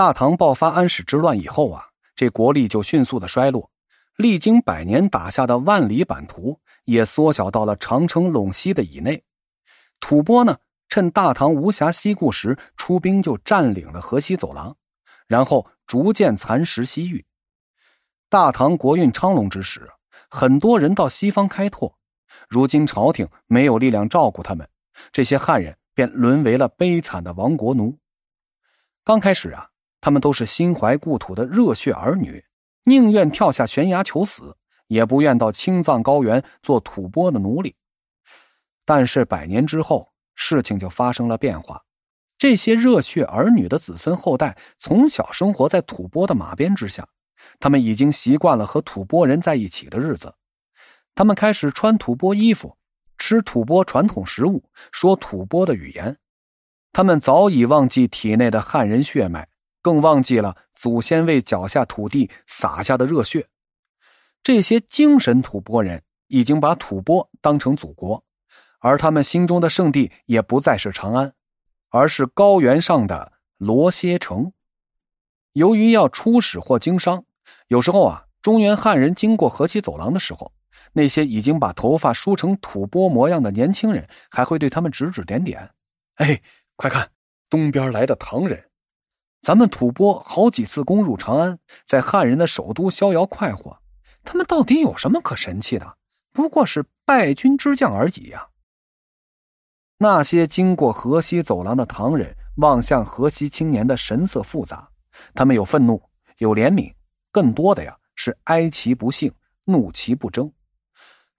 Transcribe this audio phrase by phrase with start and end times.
[0.00, 3.70] 大唐爆发安史之乱以后啊，这国力就迅速的衰落，
[4.16, 9.22] 历经百年打下的万里版图也缩小到了长城陇西的以内。
[10.00, 10.56] 吐蕃呢，
[10.88, 14.74] 趁大唐无暇西顾时，出兵就占领了河西走廊，
[15.26, 17.22] 然后逐渐蚕食西域。
[18.30, 19.86] 大唐国运昌隆之时，
[20.30, 21.94] 很多人到西方开拓，
[22.48, 24.66] 如今朝廷没有力量照顾他们，
[25.12, 27.94] 这些汉人便沦为了悲惨的亡国奴。
[29.04, 29.68] 刚开始啊，
[30.00, 32.44] 他们都是心怀故土的热血儿女，
[32.84, 34.56] 宁愿跳下悬崖求死，
[34.86, 37.74] 也不愿到青藏高原做吐蕃的奴隶。
[38.84, 41.82] 但是百年之后，事情就发生了变化。
[42.38, 47.06] 这些热血儿女的子孙后代从小生活在吐蕃的马鞭之下，
[47.58, 50.34] 他们已经习惯了和吐蕃人在一起的日子。
[51.14, 52.74] 他们开始穿吐蕃衣服，
[53.18, 56.16] 吃吐蕃传统食物，说吐蕃的语言。
[56.92, 59.46] 他们早已忘记体内的汉人血脉，
[59.82, 63.48] 更忘记了祖先为脚下土地洒下的热血。
[64.42, 68.24] 这些精神吐蕃人已经把吐蕃当成祖国。
[68.82, 71.34] 而他们心中的圣地也不再是长安，
[71.90, 74.54] 而是高原上的罗歇城。
[75.52, 77.22] 由于要出使或经商，
[77.68, 80.50] 有时候啊，中原汉人经过河西走廊的时候，
[80.94, 85.70] 那些已经把头发梳成吐蕃模样的年轻人还会对他们指指点点
[86.16, 86.40] ：“哎，
[86.76, 87.10] 快看，
[87.50, 88.69] 东边来的唐人！
[89.42, 93.78] 咱们吐蕃好几次攻入长安，在汉人的首都逍遥快活，
[94.22, 95.96] 他们到底有什么可神气的？
[96.32, 98.46] 不过是败军之将而已呀！”
[99.96, 104.88] 那些经过河西走廊的唐人望向河西青年的神色复杂，
[105.34, 106.02] 他们有愤怒，
[106.38, 106.92] 有怜悯，
[107.32, 109.32] 更多的呀是哀其不幸，
[109.64, 110.50] 怒其不争。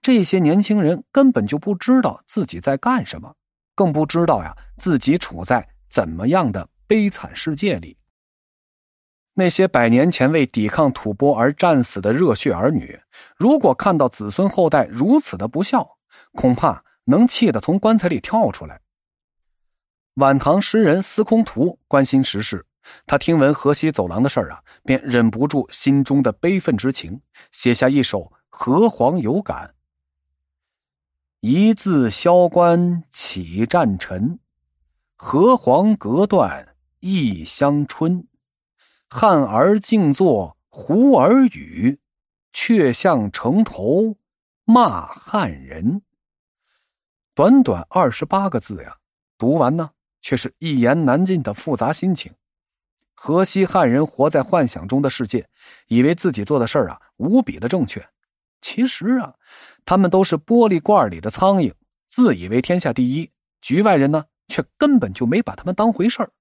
[0.02, 3.33] 这些年轻人根本就不知道自己在干什么，
[3.75, 7.95] 更不知道呀自己处在怎么样的悲惨世界里。
[9.36, 13.00] 那些百年前为抵抗吐蕃而战死的热血儿女，
[13.38, 15.97] 如果看到子孙后代如此的不孝，
[16.34, 16.84] 恐怕。
[17.06, 18.79] 能气得从棺材里跳出来。
[20.16, 22.66] 晚唐诗人司空图关心时事，
[23.08, 27.22] 他听闻河西走廊的事儿啊，便忍不住心中的悲愤之情，
[27.52, 28.19] 写下一首
[28.50, 29.68] 《河黄有感》：
[31.40, 34.40] 一字萧关起战尘，
[35.16, 36.71] 河黄隔断
[37.01, 38.28] 异乡春。
[39.09, 42.00] 汉儿静坐胡儿语，
[42.53, 44.17] 却向城头
[44.66, 46.03] 骂汉人。
[47.34, 48.97] 短短二十八个字呀，
[49.35, 49.90] 读完呢，
[50.22, 52.31] 却是一言难尽的复杂心情。
[53.16, 55.50] 河西汉人活在幻想中的世界，
[55.88, 58.07] 以为自己做的事儿啊无比的正确。
[58.61, 59.34] 其实啊，
[59.84, 61.73] 他们都是玻璃罐里的苍蝇，
[62.06, 63.31] 自以为天下第一。
[63.59, 66.31] 局外人呢，却根本就没把他们当回事儿。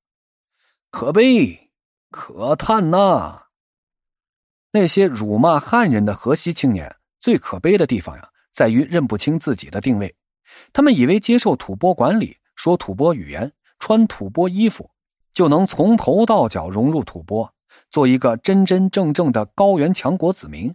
[0.91, 1.71] 可悲，
[2.11, 3.45] 可叹呐！
[4.73, 10.15] 那些辱骂汉人的河西青年，最可悲的地方呀，在于认不清自己的定位。
[10.73, 14.91] 他们以为接受吐蕃管理，说吐蕃语言，穿吐蕃衣服，
[15.33, 17.53] 就能从头到脚融入吐蕃，
[17.89, 20.75] 做一个真真正正的高原强国子民。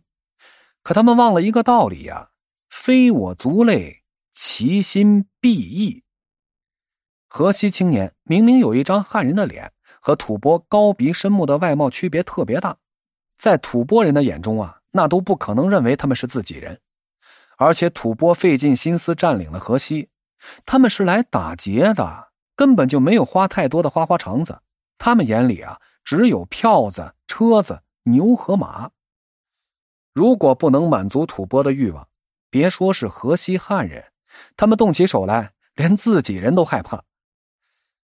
[0.81, 2.29] 可他们忘了一个道理呀：
[2.69, 6.03] 非我族类，其心必异。
[7.27, 9.73] 河西青年明明有一张汉人的脸，
[10.05, 12.77] 和吐蕃高鼻深目的外貌区别特别大，
[13.39, 16.79] 在吐蕃人的眼中啊，那都不可能认为他们是自己人。
[17.57, 20.09] 而且吐蕃费尽心思占领了河西，
[20.63, 24.61] 他们是来打劫的，根本就没有花太多的花花肠子。
[24.99, 28.91] 他们眼里啊，只有票子、车子、牛和马。
[30.13, 32.07] 如果不能满足吐蕃的欲望，
[32.51, 34.05] 别说是河西汉人，
[34.55, 37.03] 他们动起手来，连自己人都害怕。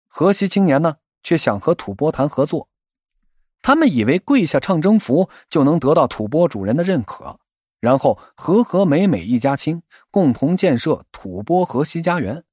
[0.07, 2.69] 河西青年呢，却想和吐蕃谈合作，
[3.61, 7.41] 他们以为跪下唱征服就能得到吐蕃主人的认可。
[7.81, 9.83] 然后和和美美一家亲，
[10.13, 12.45] 共同建设吐蕃河西家园。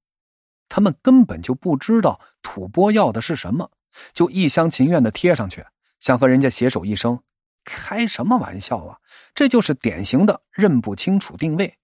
[0.69, 3.69] 他们根本就不知道吐蕃要的是什么，
[4.11, 5.63] 就一厢情愿的贴上去，
[5.99, 7.21] 想和人家携手一生。
[7.63, 8.97] 开什么玩笑啊！
[9.35, 11.77] 这就是典型的认不清楚定位。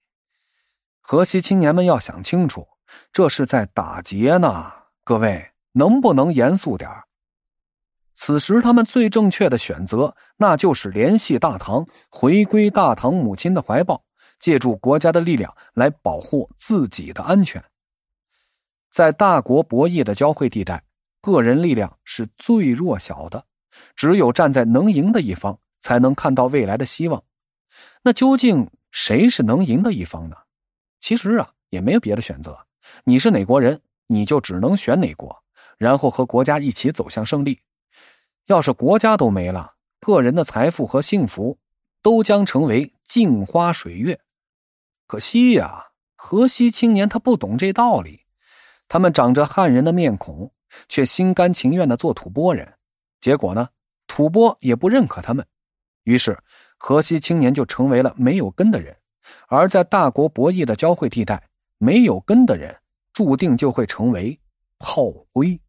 [1.02, 2.68] 河西青年们要想清楚，
[3.14, 4.74] 这是在打劫呢。
[5.04, 6.90] 各位能不能严肃点
[8.16, 14.04] 此时，他们最正确的选择，那就是联系大唐，回归大唐母亲的怀抱，
[14.40, 17.64] 借助国家的力量来保护自己的安全。
[18.92, 20.84] 在大国博弈的交汇地带，
[21.22, 23.46] 个人力量是最弱小的，
[23.96, 27.24] 只有站在能赢的一方，才能看到未来的希望。
[28.02, 30.36] 那究竟谁是能赢的一方呢？
[31.00, 32.58] 其实啊，也没有别的选择，
[33.06, 35.42] 你是哪国人，你就只能选哪国，
[35.80, 37.62] 然后和国家一起走向胜利。
[38.46, 41.58] 要是国家都没了，个人的财富和幸福
[42.04, 44.20] 都将成为镜花水月。
[45.08, 48.26] 可惜呀，河西青年他不懂这道理。
[48.88, 50.52] 他们长着汉人的面孔，
[50.88, 52.76] 却心甘情愿的做吐蕃人。
[53.22, 53.70] 结果呢，
[54.08, 55.46] 吐蕃也不认可他们。
[56.04, 56.38] 于是，
[56.78, 58.96] 河西青年就成为了没有根的人。
[59.48, 62.76] 而在大国博弈的交汇地带，没有根的人
[63.14, 64.40] 注定就会成为
[64.80, 65.60] 炮灰。